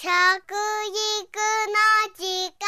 [0.00, 0.14] 食育の
[2.14, 2.22] 時
[2.54, 2.62] 間。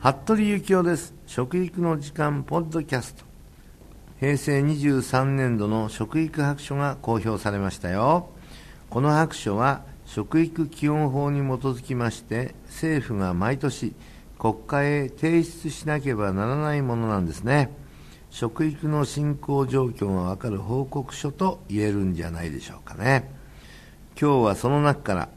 [0.00, 1.14] 服部幸男です。
[1.26, 3.26] 食育の時間ポッドキャスト。
[4.18, 8.30] 平成23年度の食育白書が公表されましたよ。
[8.88, 13.92] この白書は食育基本法に基づきまして政府が毎年
[14.38, 17.70] 国会へ提出しなければならないものなんですね。
[18.30, 23.30] 食育の進行状況が分かる報告書と言えるんじゃないでしょうかね。
[24.20, 25.28] 今日はその中から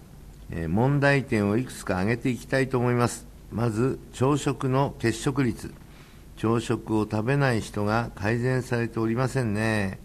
[0.68, 3.28] 問題点をいくつか挙げていきたいと思います。
[3.52, 5.74] まず朝食の欠食率。
[6.38, 10.00] 朝食を食べない人が改善されておりませんね。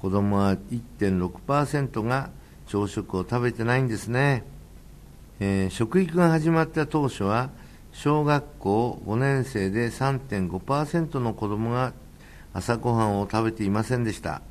[0.00, 2.30] 子供は1.6%が
[2.66, 4.44] 朝食を食べてないんですね、
[5.40, 7.50] えー、食育が始まった当初は
[7.92, 11.92] 小学校5年生で3.5%の子供が
[12.52, 14.42] 朝ごはんを食べていませんでした。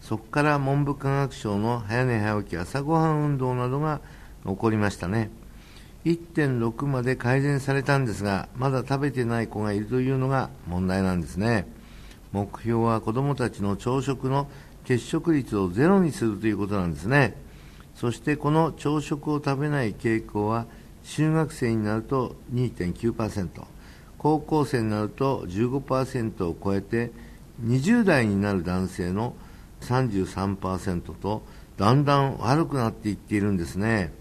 [0.00, 4.00] そこから文部科学省の早寝早起き朝ごはん運動などが
[4.44, 5.30] 起こりましたね。
[6.04, 11.66] 1.6まで改善されたんですがまだ食べてない子がいるというのが問題なんですね。
[12.32, 14.48] 目標は子どもたちの朝食の
[14.82, 17.36] 欠食率をゼロにするということなんですね。
[17.94, 20.66] そしてこの朝食を食べない傾向は
[21.08, 23.48] 中学生になると2.9%
[24.18, 27.12] 高校生になると15%を超えて
[27.64, 29.34] 20代になる男性の
[29.80, 31.42] 33%と
[31.76, 34.12] だんだん悪くなっていっているんですね。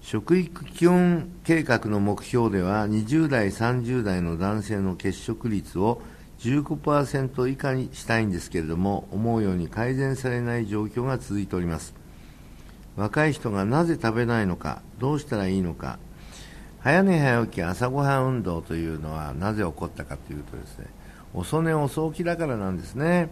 [0.00, 6.00] 食育基本計画の目標では20代30代の男性の欠食率を
[6.40, 11.94] 15%以下にしたいんですけれども思うように改善されない状況が続いております。
[12.96, 15.98] 若い人がなぜ食べないのかどうしたらいいのか
[16.82, 20.86] 早寝早起き朝ごはん運動というのはなぜ起こったかというとですね
[21.32, 23.30] 遅寝遅起きだからなんですね。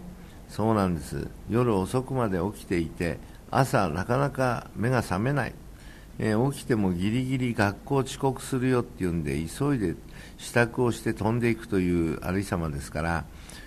[0.49, 1.29] そうなんです。
[1.49, 3.19] 夜遅くまで起きていて
[3.51, 5.55] 朝なかなか目が覚めない、
[6.19, 9.95] えー、起きてもギリギリ学校遅刻するよっていうんで急いで
[10.39, 13.25] 支度をして飛んでいくというありさまですから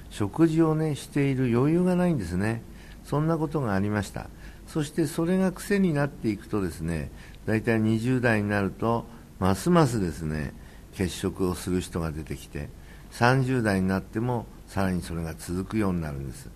[0.09, 2.63] 食事をねしている余裕がないんですね。
[3.03, 4.29] そんなことがありました。
[4.65, 7.11] そしてそれが癖になっていくとですね
[7.45, 9.05] 大体20代になると
[9.43, 10.53] ますますですね
[10.97, 12.69] 欠食をする人が出てきて
[13.11, 16.49] 30代になってもさらにそれが続くようになるんです、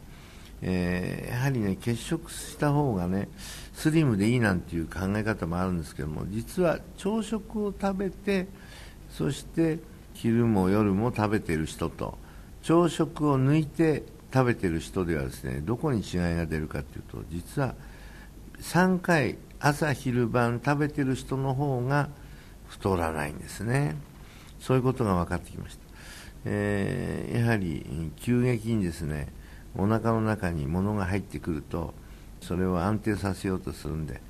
[0.62, 3.28] えー、やはりね欠食した方がね
[3.74, 8.48] スリムでいいなんていう考え方もあるんですけども実は朝食を食べて
[9.12, 9.80] そして
[10.14, 12.18] 昼も夜も食べてる人と
[12.62, 17.76] 朝食を抜いて食べてる人ではですねどこに違いが出るかというと実は
[18.62, 22.08] 3回朝昼晩食べてる人の方が
[22.68, 23.96] 太らないんですね。
[24.60, 25.82] そういうことが分かってきました、
[26.46, 29.28] えー、やはり急激にですね
[29.76, 31.94] お腹の中に物が入ってくると
[32.42, 34.22] それを安定させようとするんで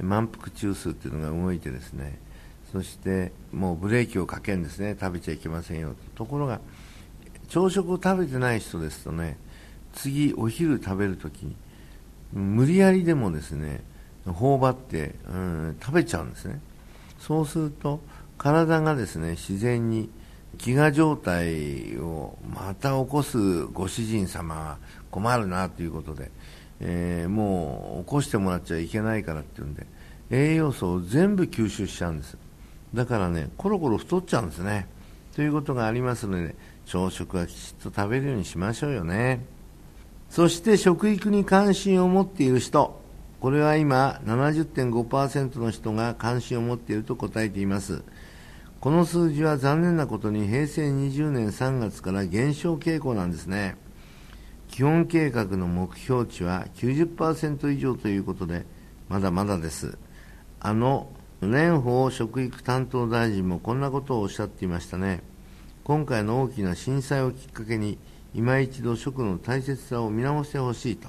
[0.00, 2.18] 満腹中枢っていうのが動いてですね
[2.72, 6.60] そしてもうブレーキをかけるんですね食べちゃいけませんよとところが
[7.48, 9.38] 朝食を食べてない人ですとね
[9.92, 11.56] 次お昼食べるときに
[12.32, 13.82] 無理やりでもですね
[14.26, 16.60] 頬張って、うん、食べちゃうんですね。
[17.18, 18.00] そうすると
[18.38, 20.10] 体がですね自然に
[20.58, 24.78] 飢餓状態をまた起こすご主人様は
[25.10, 26.30] 困るなということで、
[26.80, 29.86] えー、もう起こしてもらっちゃいけないからっていうんで
[30.30, 32.36] 栄養素を全部吸収しちゃうんです。
[32.94, 34.88] だからねコロコロ太っちゃうんですね。
[35.34, 36.54] ということがありますので、
[36.86, 39.44] 朝食はきちっと食べるようにしましょうよね。
[40.30, 43.02] そして食育に関心を持っている人。
[43.40, 48.02] これは今70.5%の人が関心を持っていると答えています。
[48.80, 53.76] この数字は残念なことに平成20年3月から減少傾向なんですね。
[54.68, 58.66] 基本計画の目標値は90%以上ということで
[59.08, 59.98] まだまだです。
[60.60, 61.08] あの
[61.40, 65.22] 蓮舫食育担当大臣もこんなことをおっしゃっていましたね。
[65.84, 67.98] 今回の大きな震災をきっかけに
[68.34, 71.08] 今一度食の大切さを見直してほしいと、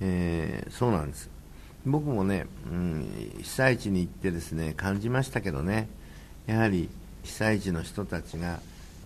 [0.00, 1.30] えー、そうなんです。
[1.86, 5.88] 僕もね、うん、被災地に行ってですね感じましたけどね。
[6.46, 6.88] やはり
[7.22, 8.60] 被災地の人たちが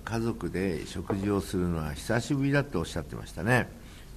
[0.05, 3.69] 家族で食事をするのは久しぶりだっておっしゃってましたね。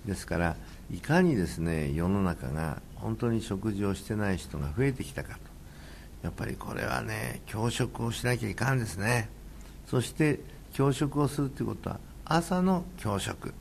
[0.06, 0.56] ですから
[0.92, 5.40] いかにですね世の中が本当に食事をしてない人が増えてきたかと。
[6.24, 9.30] やっぱりこれはね教職をしなきゃいかんですね。
[9.88, 10.40] そして
[10.74, 13.54] 教職をするということは朝の教職。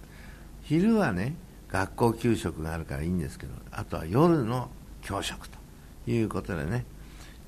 [0.63, 1.35] 昼はね
[1.71, 4.71] 学校給食があるからいいんですけどあとは夜の
[5.03, 5.59] 教職と
[6.07, 6.85] いうことでね。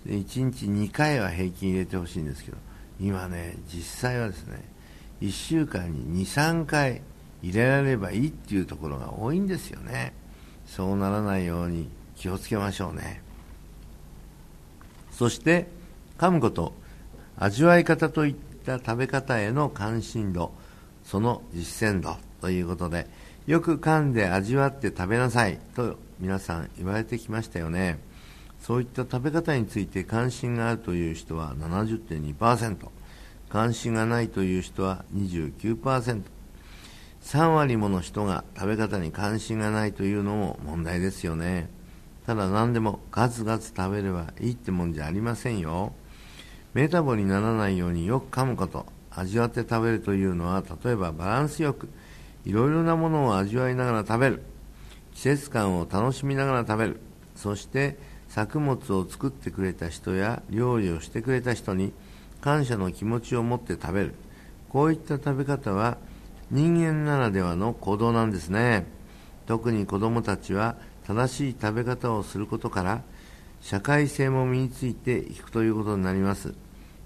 [0.07, 2.57] 1日2回は平均入れてほしいんですけど
[3.01, 4.63] 今ね実際はですね
[5.21, 7.03] 1週間に23回
[7.43, 10.13] 入れられればいいっていうところが多いんですよね。
[10.67, 13.23] そうならないように気をつけましょうね。
[15.13, 15.69] そして
[16.19, 16.73] 噛むこと。
[17.41, 18.35] 味わい方といっ
[18.67, 20.53] た食べ方への関心度。
[21.05, 23.09] その実践度ということで
[23.49, 25.59] よく噛んで味わって食べなさい。
[25.75, 27.99] と皆さん言われてきましたよね。
[28.61, 32.77] そういった食べ方について関心があるという人は70.2%
[33.49, 41.71] 関心がないという人は 29%3 割もの人が食べ方に関心がないというのも問題ですよね。
[42.27, 45.95] ただ何でもガツガツ食べればいいってもんじゃありませんよ。
[46.75, 48.85] メタボにならないようによく噛むこと。
[49.11, 51.89] 味わって食べるというのは例えばバランスよく
[52.49, 54.43] いろいろなものを味わいながら食べる。
[55.15, 57.01] 季節感を楽しみながら食べる。
[57.37, 57.99] そして
[58.31, 61.93] 作物を作ってくれた人や料理をしてくれた人に
[62.41, 64.15] 感謝の気持ちを持って食べる。
[64.71, 65.99] こういった食べ方は
[66.51, 68.87] 人間ならではの行動なんですね。
[69.45, 73.03] 特に子供たちは正しい食べ方をすることから
[73.61, 76.55] 社会性も身についていくということになります。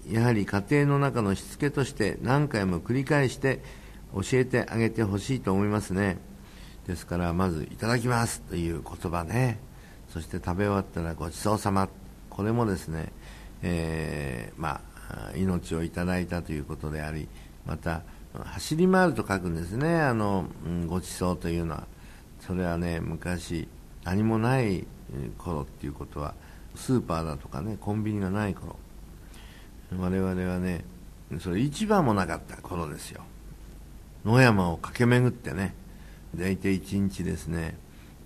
[0.08, 3.60] やはり家庭の中のしつけとして何回も繰り返して
[4.14, 6.19] 教えてあげてほしいと思いますね。
[6.87, 9.59] ですからまず「いただきます」という言葉ね。
[10.09, 11.88] そして食べ終わったらごちそうさま。
[12.29, 13.12] これもですね、
[13.62, 17.29] えー、まあ、命をいただいたということであり
[17.67, 20.00] また走り回ると書くんですね。
[20.00, 21.87] あの、うん、ごちそうというのは。
[22.41, 23.69] それはね昔
[24.05, 24.85] 何もない
[25.38, 26.35] 頃っていうことは
[26.75, 28.76] スーパーだとかねコンビニがない頃。
[29.97, 30.85] 我々はね
[31.38, 33.23] それ市場もなかった頃ですよ。
[34.24, 35.74] 野山を駆け巡ってね。
[36.34, 37.76] 大体1日ですね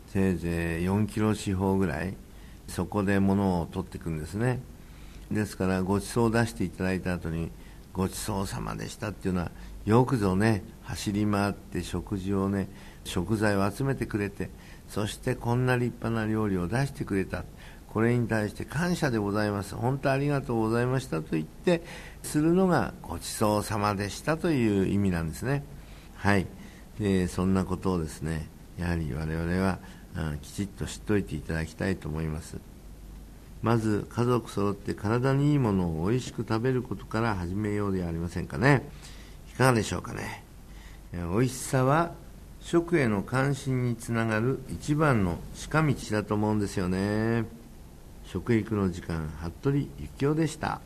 [0.09, 2.15] せいぜい4キロ四方ぐらい
[2.69, 4.61] そこで物を取っていくんですね。
[5.31, 7.51] ですからごちそうを出していただいた後に
[7.93, 9.51] ごちそうさまでしたっていうのは
[9.87, 12.69] よくぞね走り回って食事をね
[13.05, 14.51] 食材を集めてくれて
[14.89, 17.45] そしてこんな立派な料理を出してくれた。
[17.89, 19.75] これに対して感謝でございます。
[19.75, 21.83] 本当ありがとうございましたと言って
[22.23, 25.65] するのがごちそうさまでしたという意味なんですね。
[26.17, 26.47] はい。
[26.99, 28.49] でそんなことをですね
[28.79, 29.79] やはり我々は
[30.41, 32.59] きちっと知っておいていただきたいと思います。
[33.63, 38.89] まず家族揃って体にいいものを美味しく食べることから始めようではありませんかね。
[39.51, 40.45] いかがでしょうかね。
[41.13, 42.13] 美味しさは
[42.61, 47.45] 食への関心につながる一番の近道だと思うんですよね。
[48.25, 49.79] 食育の時間服部
[50.19, 50.81] 幸男でした。